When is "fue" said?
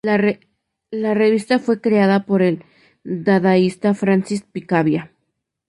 1.59-1.79